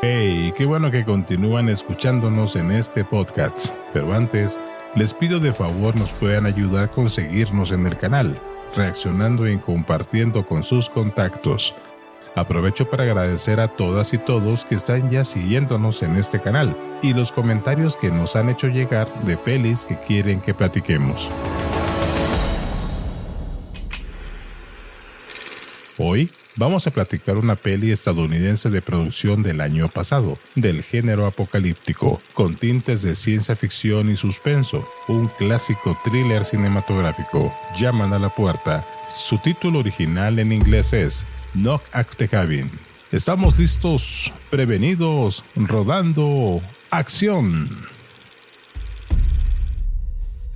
Hey, 0.00 0.54
qué 0.56 0.64
bueno 0.64 0.92
que 0.92 1.04
continúan 1.04 1.68
escuchándonos 1.68 2.54
en 2.54 2.70
este 2.70 3.04
podcast. 3.04 3.74
Pero 3.92 4.14
antes, 4.14 4.56
les 4.94 5.12
pido 5.12 5.40
de 5.40 5.52
favor 5.52 5.96
nos 5.96 6.12
puedan 6.12 6.46
ayudar 6.46 6.84
a 6.84 6.88
conseguirnos 6.88 7.72
en 7.72 7.84
el 7.84 7.98
canal, 7.98 8.38
reaccionando 8.76 9.48
y 9.48 9.58
compartiendo 9.58 10.46
con 10.46 10.62
sus 10.62 10.88
contactos. 10.88 11.74
Aprovecho 12.36 12.88
para 12.88 13.02
agradecer 13.02 13.58
a 13.58 13.66
todas 13.66 14.14
y 14.14 14.18
todos 14.18 14.64
que 14.64 14.76
están 14.76 15.10
ya 15.10 15.24
siguiéndonos 15.24 16.04
en 16.04 16.16
este 16.16 16.38
canal 16.38 16.76
y 17.02 17.12
los 17.12 17.32
comentarios 17.32 17.96
que 17.96 18.12
nos 18.12 18.36
han 18.36 18.50
hecho 18.50 18.68
llegar 18.68 19.12
de 19.24 19.36
pelis 19.36 19.84
que 19.84 19.98
quieren 19.98 20.40
que 20.40 20.54
platiquemos. 20.54 21.28
Hoy 26.10 26.30
vamos 26.56 26.86
a 26.86 26.90
platicar 26.90 27.36
una 27.36 27.54
peli 27.54 27.92
estadounidense 27.92 28.70
de 28.70 28.80
producción 28.80 29.42
del 29.42 29.60
año 29.60 29.88
pasado, 29.88 30.38
del 30.54 30.82
género 30.82 31.26
apocalíptico, 31.26 32.18
con 32.32 32.54
tintes 32.54 33.02
de 33.02 33.14
ciencia 33.14 33.54
ficción 33.54 34.10
y 34.10 34.16
suspenso, 34.16 34.88
un 35.08 35.28
clásico 35.28 35.98
thriller 36.02 36.46
cinematográfico, 36.46 37.54
Llaman 37.76 38.14
a 38.14 38.18
la 38.18 38.30
puerta. 38.30 38.86
Su 39.14 39.36
título 39.36 39.80
original 39.80 40.38
en 40.38 40.52
inglés 40.52 40.94
es 40.94 41.26
Knock 41.52 41.82
at 41.92 42.06
the 42.16 42.26
Cabin. 42.26 42.70
Estamos 43.12 43.58
listos, 43.58 44.32
prevenidos, 44.48 45.44
rodando, 45.56 46.62
acción. 46.90 47.68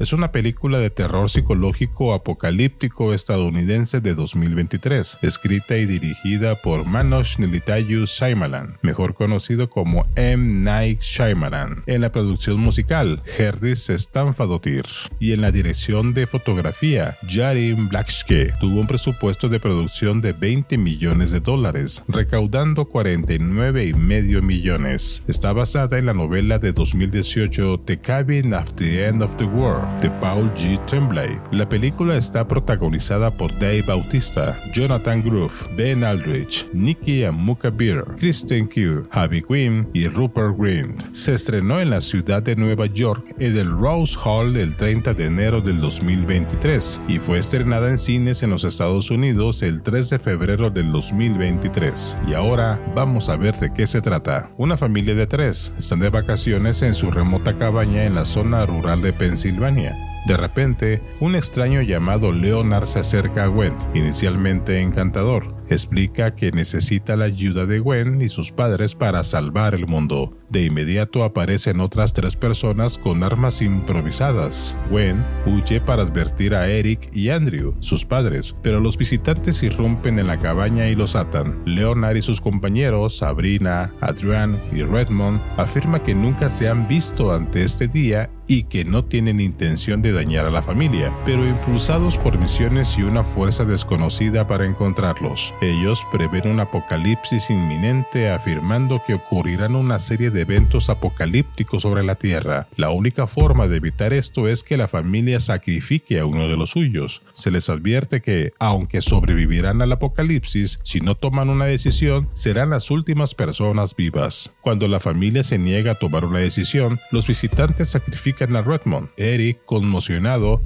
Es 0.02 0.12
una 0.12 0.32
película 0.32 0.80
de 0.80 0.90
terror 0.90 1.30
psicológico 1.30 2.12
apocalíptico 2.12 3.14
estadounidense 3.14 4.00
de 4.00 4.16
2023, 4.16 5.18
escrita 5.22 5.76
y 5.76 5.86
dirigida 5.86 6.56
por 6.56 6.84
Manoj 6.84 7.38
Nilitayu 7.38 8.06
Shyamalan, 8.06 8.78
mejor 8.82 9.14
conocido 9.14 9.70
como 9.70 10.04
M. 10.16 10.58
Night 10.58 11.00
Shyamalan, 11.02 11.84
en 11.86 12.00
la 12.00 12.10
producción 12.10 12.58
musical 12.58 13.22
Herdis 13.38 13.92
Stanfadotir 13.96 14.86
y 15.20 15.34
en 15.34 15.40
la 15.40 15.52
dirección 15.52 16.14
de 16.14 16.26
fotografía 16.26 17.16
Jarin 17.28 17.88
Blackske. 17.88 18.54
Tuvo 18.58 18.80
un 18.80 18.88
presupuesto 18.88 19.48
de 19.48 19.60
producción 19.60 20.20
de 20.20 20.32
20 20.32 20.78
millones 20.78 21.30
de 21.30 21.38
dólares, 21.38 22.02
recaudando 22.08 22.86
49 22.86 23.86
y 23.86 23.94
medio 23.94 24.42
millones. 24.42 25.22
Está 25.28 25.52
basada 25.52 25.96
en 25.96 26.06
la 26.06 26.12
novela 26.12 26.58
de 26.58 26.72
2018 26.72 27.78
The 27.86 28.00
Cabin 28.00 28.52
at 28.52 28.72
the 28.74 29.06
End 29.06 29.22
of 29.22 29.36
the 29.36 29.44
World 29.44 29.91
de 30.00 30.10
Paul 30.20 30.50
G. 30.54 30.78
Tremblay. 30.86 31.38
La 31.50 31.68
película 31.68 32.16
está 32.16 32.46
protagonizada 32.46 33.30
por 33.30 33.52
Dave 33.58 33.82
Bautista, 33.82 34.58
Jonathan 34.72 35.22
Groove, 35.22 35.54
Ben 35.76 36.04
Aldrich, 36.04 36.66
Nicky 36.72 37.24
Amukabir, 37.24 38.04
Kristen 38.18 38.66
Q, 38.66 39.08
Javi 39.10 39.42
Quinn 39.42 39.88
y 39.92 40.06
Rupert 40.08 40.56
Grint. 40.56 41.00
Se 41.12 41.34
estrenó 41.34 41.80
en 41.80 41.90
la 41.90 42.00
ciudad 42.00 42.42
de 42.42 42.56
Nueva 42.56 42.86
York 42.86 43.34
en 43.38 43.56
el 43.56 43.70
Rose 43.70 44.16
Hall 44.24 44.56
el 44.56 44.74
30 44.74 45.14
de 45.14 45.26
enero 45.26 45.60
del 45.60 45.80
2023 45.80 47.00
y 47.08 47.18
fue 47.18 47.38
estrenada 47.38 47.90
en 47.90 47.98
cines 47.98 48.42
en 48.42 48.50
los 48.50 48.64
Estados 48.64 49.10
Unidos 49.10 49.62
el 49.62 49.82
3 49.82 50.10
de 50.10 50.18
febrero 50.18 50.70
del 50.70 50.92
2023. 50.92 52.18
Y 52.28 52.34
ahora 52.34 52.80
vamos 52.94 53.28
a 53.28 53.36
ver 53.36 53.58
de 53.58 53.72
qué 53.72 53.86
se 53.86 54.00
trata. 54.00 54.50
Una 54.56 54.76
familia 54.76 55.14
de 55.14 55.26
tres 55.26 55.74
están 55.76 56.00
de 56.00 56.10
vacaciones 56.10 56.82
en 56.82 56.94
su 56.94 57.10
remota 57.10 57.54
cabaña 57.54 58.04
en 58.04 58.14
la 58.14 58.24
zona 58.24 58.64
rural 58.66 59.02
de 59.02 59.12
Pensilvania 59.12 59.81
here. 59.82 59.96
De 60.24 60.36
repente, 60.36 61.02
un 61.18 61.34
extraño 61.34 61.82
llamado 61.82 62.30
Leonard 62.30 62.84
se 62.84 63.00
acerca 63.00 63.44
a 63.44 63.46
Gwen, 63.48 63.74
inicialmente 63.92 64.80
encantador. 64.80 65.60
Explica 65.68 66.34
que 66.34 66.52
necesita 66.52 67.16
la 67.16 67.24
ayuda 67.24 67.66
de 67.66 67.78
Gwen 67.78 68.20
y 68.20 68.28
sus 68.28 68.52
padres 68.52 68.94
para 68.94 69.24
salvar 69.24 69.74
el 69.74 69.86
mundo. 69.86 70.36
De 70.48 70.64
inmediato 70.64 71.24
aparecen 71.24 71.80
otras 71.80 72.12
tres 72.12 72.36
personas 72.36 72.98
con 72.98 73.24
armas 73.24 73.62
improvisadas. 73.62 74.76
Gwen 74.90 75.24
huye 75.46 75.80
para 75.80 76.02
advertir 76.02 76.54
a 76.54 76.68
Eric 76.68 77.10
y 77.12 77.30
Andrew, 77.30 77.74
sus 77.80 78.04
padres, 78.04 78.54
pero 78.62 78.80
los 78.80 78.98
visitantes 78.98 79.62
irrumpen 79.62 80.18
en 80.18 80.26
la 80.26 80.38
cabaña 80.38 80.88
y 80.88 80.94
los 80.94 81.16
atan. 81.16 81.62
Leonard 81.64 82.16
y 82.16 82.22
sus 82.22 82.40
compañeros, 82.40 83.16
Sabrina, 83.16 83.92
Adrian 84.00 84.60
y 84.72 84.82
Redmond, 84.82 85.40
afirman 85.56 86.02
que 86.02 86.14
nunca 86.14 86.50
se 86.50 86.68
han 86.68 86.86
visto 86.86 87.32
ante 87.32 87.64
este 87.64 87.88
día 87.88 88.30
y 88.46 88.64
que 88.64 88.84
no 88.84 89.04
tienen 89.04 89.40
intención 89.40 90.02
de 90.02 90.11
dañar 90.12 90.46
a 90.46 90.50
la 90.50 90.62
familia, 90.62 91.12
pero 91.24 91.46
impulsados 91.46 92.16
por 92.16 92.38
visiones 92.38 92.96
y 92.98 93.02
una 93.02 93.24
fuerza 93.24 93.64
desconocida 93.64 94.46
para 94.46 94.66
encontrarlos. 94.66 95.54
Ellos 95.60 96.06
prevén 96.12 96.48
un 96.48 96.60
apocalipsis 96.60 97.50
inminente 97.50 98.30
afirmando 98.30 99.02
que 99.06 99.14
ocurrirán 99.14 99.74
una 99.74 99.98
serie 99.98 100.30
de 100.30 100.42
eventos 100.42 100.90
apocalípticos 100.90 101.82
sobre 101.82 102.02
la 102.02 102.14
Tierra. 102.14 102.68
La 102.76 102.90
única 102.90 103.26
forma 103.26 103.66
de 103.68 103.76
evitar 103.76 104.12
esto 104.12 104.48
es 104.48 104.62
que 104.62 104.76
la 104.76 104.88
familia 104.88 105.40
sacrifique 105.40 106.20
a 106.20 106.26
uno 106.26 106.48
de 106.48 106.56
los 106.56 106.70
suyos. 106.70 107.22
Se 107.32 107.50
les 107.50 107.68
advierte 107.68 108.20
que, 108.20 108.52
aunque 108.58 109.02
sobrevivirán 109.02 109.82
al 109.82 109.92
apocalipsis, 109.92 110.80
si 110.84 111.00
no 111.00 111.14
toman 111.14 111.48
una 111.48 111.66
decisión, 111.66 112.28
serán 112.34 112.70
las 112.70 112.90
últimas 112.90 113.34
personas 113.34 113.96
vivas. 113.96 114.54
Cuando 114.60 114.88
la 114.88 115.00
familia 115.00 115.42
se 115.42 115.58
niega 115.58 115.92
a 115.92 115.98
tomar 115.98 116.24
una 116.24 116.38
decisión, 116.38 117.00
los 117.10 117.26
visitantes 117.26 117.90
sacrifican 117.90 118.56
a 118.56 118.62
Redmond. 118.62 119.08
Eric, 119.16 119.64
conmocionado, 119.64 120.01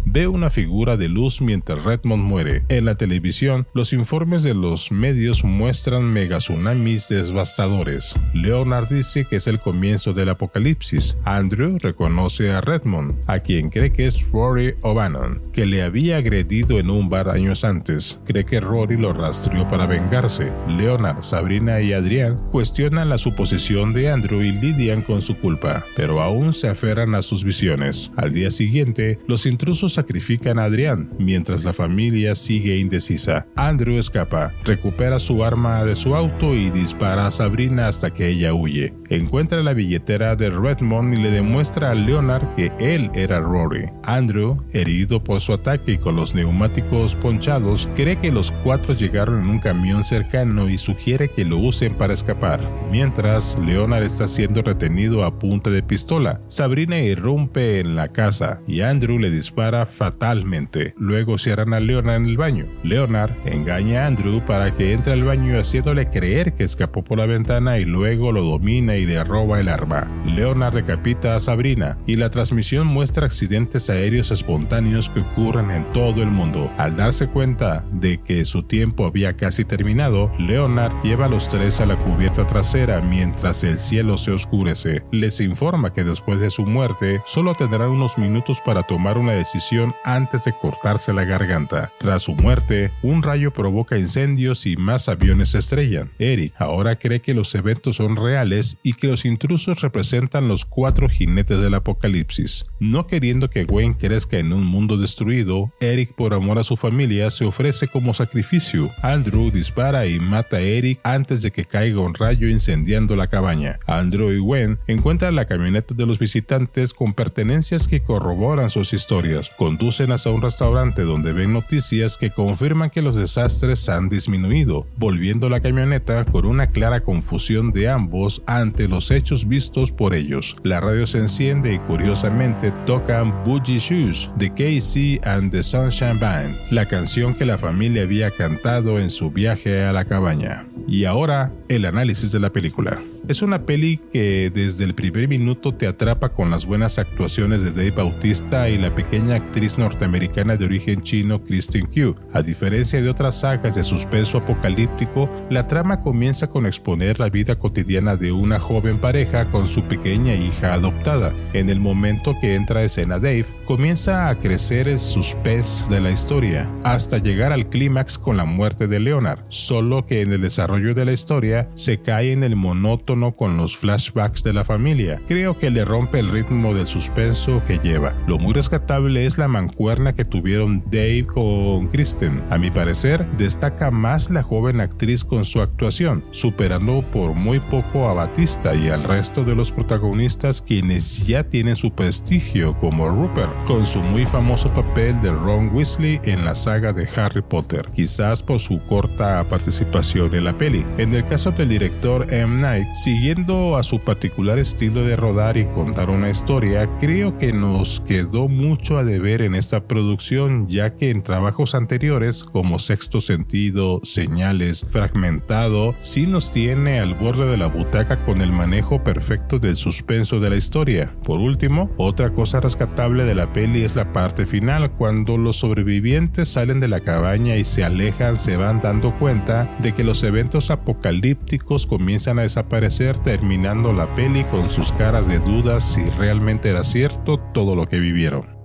ve 0.05 0.27
una 0.27 0.51
figura 0.51 0.97
de 0.97 1.09
luz 1.09 1.41
mientras 1.41 1.85
Redmond 1.85 2.23
muere. 2.23 2.63
En 2.69 2.85
la 2.85 2.97
televisión, 2.97 3.67
los 3.75 3.93
informes 3.93 4.43
de 4.43 4.55
los 4.55 4.91
medios 4.93 5.45
muestran 5.45 6.05
megatsunamis 6.05 7.09
devastadores. 7.09 8.19
Leonard 8.33 8.89
dice 8.89 9.25
que 9.25 9.37
es 9.37 9.47
el 9.47 9.61
comienzo 9.61 10.13
del 10.13 10.31
apocalipsis. 10.31 11.19
Andrew 11.25 11.79
reconoce 11.79 12.51
a 12.51 12.61
Redmond, 12.61 13.17
a 13.27 13.41
quien 13.41 13.71
cree 13.71 13.93
que 13.93 14.07
es 14.07 14.31
Rory 14.31 14.75
O'Bannon, 14.83 15.43
que 15.53 15.67
le 15.67 15.83
había 15.83 16.17
agredido 16.19 16.79
en 16.79 16.91
un 16.91 17.09
bar 17.09 17.29
años 17.29 17.65
antes. 17.65 18.21
Cree 18.25 18.45
que 18.45 18.61
Rory 18.61 18.97
lo 18.97 19.13
rastreó 19.13 19.69
para 19.69 19.87
vengarse. 19.87 20.51
Leonard, 20.69 21.23
Sabrina 21.23 21.81
y 21.81 21.93
Adrián 21.93 22.37
cuestionan 22.51 23.09
la 23.09 23.19
suposición 23.19 23.93
de 23.93 24.11
Andrew 24.11 24.43
y 24.43 24.53
lidian 24.53 25.03
con 25.03 25.23
su 25.23 25.37
culpa, 25.37 25.85
pero 25.95 26.23
aún 26.23 26.53
se 26.53 26.69
aferran 26.69 27.15
a 27.15 27.23
sus 27.23 27.45
visiones 27.45 28.11
al 28.17 28.33
día 28.33 28.51
siguiente, 28.51 29.19
los 29.27 29.47
intrusos 29.47 29.95
sacrifican 29.95 30.59
a 30.59 30.65
Adrián, 30.65 31.11
mientras 31.19 31.65
la 31.65 31.73
familia 31.73 32.35
sigue 32.35 32.79
indecisa. 32.79 33.47
Andrew 33.57 33.99
escapa, 33.99 34.53
recupera 34.65 35.19
su 35.19 35.45
arma 35.45 35.85
de 35.85 35.97
su 35.97 36.15
auto 36.15 36.55
y 36.55 36.71
dispara 36.71 37.27
a 37.27 37.31
Sabrina 37.31 37.89
hasta 37.89 38.13
que 38.13 38.29
ella 38.29 38.55
huye. 38.55 38.95
Encuentra 39.09 39.63
la 39.63 39.75
billetera 39.75 40.35
de 40.37 40.51
Redmond 40.51 41.15
y 41.15 41.23
le 41.23 41.31
demuestra 41.31 41.91
a 41.91 41.95
Leonard 41.95 42.55
que 42.55 42.73
él 42.79 43.11
era 43.15 43.41
Rory. 43.41 43.87
Andrew, 44.03 44.65
herido 44.73 45.23
por 45.23 45.41
su 45.41 45.53
ataque 45.53 45.93
y 45.93 45.99
con 45.99 46.17
los 46.17 46.35
neumáticos 46.35 47.15
ponchados, 47.15 47.89
cree 47.95 48.19
que 48.19 48.33
los 48.33 48.51
cuatro 48.51 48.95
llegaron 48.95 49.43
en 49.43 49.51
un 49.51 49.59
camión 49.59 50.05
cercano 50.05 50.69
y 50.69 50.79
sugiere 50.79 51.29
que 51.29 51.45
lo 51.45 51.59
usen 51.59 51.95
para 51.95 52.15
escapar. 52.15 52.61
Mientras, 52.91 53.57
Leonard 53.65 54.05
está 54.05 54.27
siendo 54.27 54.63
retenido 54.63 55.25
a 55.25 55.39
punta 55.39 55.71
de 55.71 55.83
pistola. 55.83 56.41
Sabrina 56.49 56.99
irrumpe 56.99 57.81
en 57.81 57.97
la 57.97 58.09
casa 58.09 58.61
y 58.67 58.81
Andrew 58.81 59.16
le 59.19 59.31
dispara 59.31 59.87
fatalmente. 59.87 60.95
Luego 60.99 61.39
cierran 61.39 61.75
a 61.75 61.81
Leonard 61.81 62.17
en 62.17 62.27
el 62.27 62.37
baño. 62.37 62.67
Leonard 62.83 63.33
engaña 63.45 64.05
a 64.05 64.07
Andrew 64.07 64.41
para 64.45 64.75
que 64.75 64.93
entre 64.93 65.13
al 65.13 65.25
baño 65.25 65.59
haciéndole 65.59 66.09
creer 66.11 66.55
que 66.55 66.65
escapó 66.65 67.03
por 67.03 67.19
la 67.19 67.27
ventana 67.27 67.79
y 67.79 67.85
luego 67.85 68.33
lo 68.33 68.43
domina 68.43 68.97
y 68.97 69.07
le 69.07 69.23
roba 69.25 69.61
el 69.61 69.69
arma. 69.69 70.11
Leonard 70.27 70.75
decapita 70.75 71.37
a 71.37 71.41
Sabrina 71.41 71.99
y 72.07 72.17
la 72.17 72.31
transmisión 72.31 72.87
muestra 72.87 73.27
accidentes 73.27 73.91
aéreos 73.91 74.31
espontáneos 74.31 75.09
que 75.11 75.21
ocurren 75.21 75.71
en 75.71 75.85
todo 75.93 76.23
el 76.23 76.29
mundo. 76.29 76.71
Al 76.79 76.97
darse 76.97 77.29
cuenta 77.29 77.85
de 77.93 78.19
que 78.19 78.45
su 78.45 78.63
tiempo 78.63 79.07
había 79.07 79.37
casi 79.37 79.65
terminado, 79.65 80.31
Leonard 80.39 80.95
lleva 81.03 81.27
a 81.27 81.29
los 81.29 81.49
tres 81.49 81.81
a 81.81 81.87
la 81.87 81.97
cubierta 81.97 82.47
trasera 82.47 83.01
mientras 83.01 83.63
el 83.65 83.79
cielo 83.79 84.19
se 84.19 84.33
oscurece. 84.33 85.03
Les 85.13 85.41
informa 85.41 85.93
que 85.93 86.05
después 86.05 86.41
de 86.41 86.51
su 86.51 86.65
muerte, 86.65 87.21
solo 87.27 87.55
tendrán 87.55 87.91
unos 87.91 88.19
minutos 88.19 88.61
para 88.65 88.83
tomar 88.83 89.06
una 89.15 89.33
decisión 89.33 89.95
antes 90.05 90.45
de 90.45 90.53
cortarse 90.53 91.13
la 91.13 91.25
garganta. 91.25 91.93
Tras 91.99 92.23
su 92.23 92.35
muerte, 92.35 92.91
un 93.03 93.23
rayo 93.23 93.53
provoca 93.53 93.99
incendios 93.99 94.67
y 94.67 94.77
más 94.77 95.09
aviones 95.09 95.51
se 95.51 95.59
estrellan. 95.59 96.11
Eric 96.19 96.55
ahora 96.59 96.97
cree 96.97 97.21
que 97.21 97.35
los 97.35 97.55
eventos 97.55 97.97
son 97.97 98.17
reales 98.17 98.77
y 98.83 98.95
que 98.95 99.07
los 99.07 99.25
intrusos 99.25 99.81
representan 99.81 100.49
los 100.49 100.65
cuatro 100.65 101.09
jinetes 101.09 101.61
del 101.61 101.75
apocalipsis. 101.75 102.67
No 102.81 103.07
queriendo 103.07 103.49
que 103.49 103.65
Gwen 103.65 103.95
crezca 103.95 104.39
en 104.39 104.53
un 104.53 104.65
mundo 104.65 104.97
destruido, 104.99 105.71
Eric 105.81 106.15
por 106.15 106.35
amor 106.35 106.59
a 106.59 106.65
su 106.65 106.77
familia 106.77 107.31
se 107.31 107.45
ofrece 107.45 107.89
como 107.89 108.15
sacrificio. 108.15 108.91
Andrew 109.03 109.51
dispara 109.51 110.07
y 110.07 110.19
mata 110.19 110.57
a 110.57 110.61
Eric 110.61 111.01
antes 111.05 111.43
de 111.43 111.51
que 111.51 111.65
caiga 111.65 112.01
un 112.01 112.15
rayo 112.15 112.49
incendiando 112.49 113.17
la 113.17 113.29
cabaña. 113.29 113.79
Andrew 113.87 114.33
y 114.33 114.39
Gwen 114.39 114.79
encuentran 114.87 115.35
la 115.35 115.47
camioneta 115.47 115.95
de 115.95 116.07
los 116.07 116.19
visitantes 116.19 116.93
con 116.93 117.13
pertenencias 117.13 117.89
que 117.89 118.03
corroboran 118.03 118.71
sus 118.71 118.93
historias. 118.97 119.51
Conducen 119.51 120.11
hasta 120.11 120.31
un 120.31 120.43
restaurante 120.43 121.03
donde 121.03 121.33
ven 121.33 121.53
noticias 121.53 122.17
que 122.17 122.31
confirman 122.31 122.91
que 122.91 123.03
los 123.03 123.15
desastres 123.15 123.89
han 123.89 124.09
disminuido, 124.09 124.87
volviendo 124.97 125.49
la 125.49 125.61
camioneta 125.61 126.25
con 126.25 126.47
una 126.47 126.69
clara 126.69 127.03
confusión 127.03 127.71
de 127.71 127.89
ambos 127.89 128.43
ante 128.47 128.89
los 128.89 129.11
hechos 129.11 129.47
vistos 129.47 129.93
por 129.93 130.15
ellos. 130.15 130.57
La 130.65 130.81
radio 130.81 131.07
se 131.07 131.19
enciende 131.19 131.75
y 131.75 131.79
curiosamente 131.79 132.73
tocan 132.87 133.45
Bougie 133.45 133.79
Shoes 133.79 134.31
de 134.37 134.51
Casey 134.51 135.21
and 135.23 135.53
the 135.53 135.63
Sunshine 135.63 136.19
Band, 136.19 136.57
la 136.71 136.87
canción 136.87 137.35
que 137.35 137.45
la 137.45 137.59
familia 137.59 138.03
había 138.03 138.31
cantado 138.31 138.99
en 138.99 139.11
su 139.11 139.31
viaje 139.31 139.85
a 139.85 139.93
la 139.93 140.05
cabaña. 140.05 140.67
Y 140.89 141.05
ahora 141.05 141.53
el 141.69 141.85
análisis 141.85 142.33
de 142.33 142.41
la 142.41 142.51
película. 142.51 142.99
Es 143.29 143.43
una 143.43 143.67
peli 143.67 144.01
que 144.13 144.53
desde 144.55 144.85
el 144.85 144.95
primer 144.95 145.27
minuto 145.27 145.75
te 145.75 145.89
atrapa 145.89 146.29
con 146.29 146.49
las 146.49 146.65
buenas 146.65 147.01
actuaciones 147.01 147.61
de 147.61 147.73
Dave 147.73 147.91
Bautista 147.91 148.69
y 148.69 148.79
la 148.79 148.95
pequeña 148.95 149.35
actriz 149.35 149.79
norteamericana 149.79 150.57
de 150.57 150.65
origen 150.65 151.03
chino 151.03 151.43
Kristen 151.43 151.87
Q. 151.87 152.15
A 152.33 152.43
diferencia 152.43 153.03
de 153.03 153.11
otras 153.11 153.41
sagas 153.41 153.75
de 153.75 153.83
suspenso 153.83 154.39
apocalíptico, 154.39 155.29
la 155.51 155.67
trama 155.67 156.03
comienza 156.03 156.47
con 156.47 156.67
exponer 156.67 157.19
la 157.19 157.29
vida 157.29 157.59
cotidiana 157.59 158.15
de 158.15 158.31
una 158.31 158.61
joven 158.61 158.99
pareja 158.99 159.47
con 159.47 159.67
su 159.67 159.83
pequeña 159.83 160.37
hija 160.37 160.75
adoptada. 160.75 161.35
En 161.53 161.69
el 161.69 161.81
momento 161.81 162.33
que 162.41 162.55
entra 162.55 162.85
escena 162.85 163.19
Dave, 163.19 163.47
comienza 163.65 164.29
a 164.29 164.39
crecer 164.39 164.87
el 164.87 165.01
suspense 165.01 165.93
de 165.93 166.01
la 166.01 166.13
historia, 166.13 166.71
hasta 166.85 167.19
llegar 167.19 167.53
al 167.53 167.71
clímax 167.71 168.19
con 168.19 168.37
la 168.37 168.45
muerte 168.45 168.87
de 168.87 169.01
Leonard, 169.01 169.41
solo 169.49 170.07
que 170.07 170.21
en 170.21 170.33
el 170.33 170.43
desarrollo 170.43 170.95
de 170.95 171.05
la 171.05 171.13
historia 171.13 171.69
se 171.75 171.99
cae 171.99 172.31
en 172.31 172.45
el 172.45 172.55
monótono 172.55 173.16
con 173.37 173.57
los 173.57 173.77
flashbacks 173.77 174.43
de 174.43 174.53
la 174.53 174.65
familia. 174.65 175.21
Creo 175.27 175.59
que 175.59 175.71
le 175.71 175.85
rompe 175.85 176.19
el 176.19 176.29
ritmo 176.29 176.75
del 176.75 176.87
suspenso 176.87 177.63
que 177.67 177.79
lleva. 177.79 178.15
Lo 178.27 178.39
muy 178.39 178.53
rescatable 178.53 179.25
es 179.25 179.39
la 179.39 179.49
mancuerna 179.49 180.13
que 180.15 180.25
tuvieron 180.25 180.83
Dave 180.91 181.27
con 181.27 181.87
Kristen. 181.89 182.43
A 182.51 182.59
mi 182.59 182.71
parecer, 182.71 183.27
destaca 183.39 183.91
más 183.91 184.31
la 184.31 184.43
joven 184.43 184.81
actriz 184.81 185.25
con 185.25 185.45
su 185.45 185.61
actuación, 185.61 186.25
superando 186.31 187.03
por 187.11 187.33
muy 187.33 187.61
poco 187.61 188.09
a 188.09 188.15
Batista 188.15 188.75
y 188.75 188.89
al 188.89 189.03
resto 189.03 189.45
de 189.45 189.55
los 189.55 189.73
protagonistas 189.73 190.61
quienes 190.61 191.27
ya 191.27 191.45
tienen 191.45 191.77
su 191.77 191.93
prestigio 191.93 192.79
como 192.79 193.09
Rupert, 193.09 193.53
con 193.67 193.87
su 193.87 194.01
muy 194.01 194.27
famoso 194.27 194.69
papel 194.71 195.21
de 195.23 195.31
Ron 195.31 195.75
Weasley 195.75 196.21
en 196.25 196.45
la 196.45 196.55
saga 196.55 196.93
de 196.93 197.09
Harry 197.17 197.43
Potter, 197.43 197.89
quizás 197.95 198.43
por 198.43 198.61
su 198.61 198.81
corta 198.87 199.47
participación 199.49 200.35
en 200.35 200.45
la 200.45 200.57
peli. 200.57 200.85
En 200.99 201.15
el 201.15 201.27
caso 201.27 201.53
del 201.53 201.69
director 201.69 202.27
M. 202.33 202.61
Night, 202.61 202.89
Siguiendo 203.07 203.77
a 203.77 203.85
su 203.85 204.01
particular 204.01 204.59
estilo 204.59 205.05
de 205.05 205.15
rodar 205.15 205.57
y 205.57 205.67
contar 205.67 206.11
una 206.11 206.29
historia, 206.29 206.91
creo 206.99 207.39
que 207.39 207.53
nos 207.53 208.01
quedó 208.01 208.49
mucho 208.49 208.99
a 208.99 209.05
deber 209.05 209.43
en 209.43 209.55
esta 209.55 209.85
producción, 209.85 210.67
ya 210.67 210.97
que 210.97 211.11
en 211.11 211.23
trabajos 211.23 211.77
anteriores 211.77 212.43
como 212.43 212.81
Sexto 212.81 213.21
Sentido, 213.21 214.01
Señales, 214.03 214.85
Fragmentado, 214.91 215.95
sí 216.01 216.27
nos 216.27 216.51
tiene 216.51 216.99
al 216.99 217.15
borde 217.15 217.49
de 217.49 217.57
la 217.57 217.69
butaca 217.69 218.25
con 218.25 218.41
el 218.41 218.51
manejo 218.51 219.05
perfecto 219.05 219.61
del 219.61 219.77
suspenso 219.77 220.41
de 220.41 220.51
la 220.51 220.57
historia. 220.57 221.15
Por 221.23 221.39
último, 221.39 221.93
otra 221.99 222.31
cosa 222.31 222.61
rescatable 222.61 223.23
de 223.23 223.37
la 223.37 223.53
peli 223.53 223.85
es 223.85 223.95
la 223.95 224.13
parte 224.13 224.47
final, 224.47 224.91
cuando 224.91 225.39
los 225.39 225.59
sobrevivientes 225.59 226.49
salen 226.49 226.81
de 226.81 226.89
la 226.89 227.03
cabaña 227.03 227.55
y 227.55 227.65
se 227.65 227.85
alejan, 227.85 228.41
se 228.41 228.57
van 228.57 228.81
dando 228.81 229.17
cuenta 229.17 229.73
de 229.79 229.95
que 229.95 230.03
los 230.03 230.25
eventos 230.25 230.73
apocalípticos 230.73 231.87
comienzan 231.87 232.41
a 232.41 232.43
desaparecer 232.43 232.96
terminando 233.23 233.93
la 233.93 234.07
peli 234.15 234.45
con 234.45 234.71
sus 234.71 234.91
caras 234.93 235.29
de 235.29 235.39
dudas 235.39 235.85
si 235.85 236.09
realmente 236.11 236.71
era 236.71 236.83
cierto 236.83 237.39
todo 237.39 237.77
lo 237.77 237.89
que 237.89 238.01
vivieron. 238.01 238.56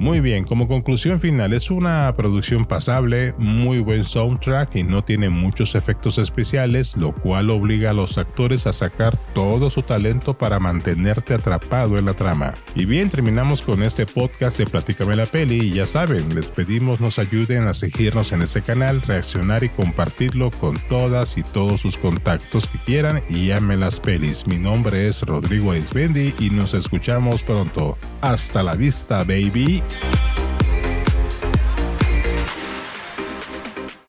Muy 0.00 0.20
bien, 0.20 0.44
como 0.44 0.66
conclusión 0.66 1.20
final, 1.20 1.52
es 1.52 1.70
una 1.70 2.10
producción 2.16 2.64
pasable, 2.64 3.34
muy 3.36 3.80
buen 3.80 4.06
soundtrack 4.06 4.76
y 4.76 4.82
no 4.82 5.04
tiene 5.04 5.28
muchos 5.28 5.74
efectos 5.74 6.16
especiales, 6.16 6.96
lo 6.96 7.12
cual 7.12 7.50
obliga 7.50 7.90
a 7.90 7.92
los 7.92 8.16
actores 8.16 8.66
a 8.66 8.72
sacar 8.72 9.18
todo 9.34 9.68
su 9.68 9.82
talento 9.82 10.32
para 10.32 10.58
mantenerte 10.58 11.34
atrapado 11.34 11.98
en 11.98 12.06
la 12.06 12.14
trama. 12.14 12.54
Y 12.74 12.86
bien, 12.86 13.10
terminamos 13.10 13.60
con 13.60 13.82
este 13.82 14.06
podcast 14.06 14.56
de 14.56 14.64
Platícame 14.64 15.16
la 15.16 15.26
Peli 15.26 15.66
y 15.66 15.72
ya 15.72 15.86
saben, 15.86 16.34
les 16.34 16.50
pedimos 16.50 16.98
nos 17.00 17.18
ayuden 17.18 17.68
a 17.68 17.74
seguirnos 17.74 18.32
en 18.32 18.40
este 18.40 18.62
canal, 18.62 19.02
reaccionar 19.02 19.64
y 19.64 19.68
compartirlo 19.68 20.50
con 20.50 20.78
todas 20.88 21.36
y 21.36 21.42
todos 21.42 21.82
sus 21.82 21.98
contactos 21.98 22.66
que 22.68 22.78
quieran 22.78 23.20
y 23.28 23.50
amen 23.50 23.80
las 23.80 24.00
pelis. 24.00 24.46
Mi 24.46 24.56
nombre 24.56 25.08
es 25.08 25.20
Rodrigo 25.24 25.74
Esbendi 25.74 26.32
y 26.38 26.48
nos 26.48 26.72
escuchamos 26.72 27.42
pronto. 27.42 27.98
Hasta 28.22 28.62
la 28.62 28.76
vista, 28.76 29.24
baby. 29.24 29.82
Thank 29.90 30.20
you 30.20 30.29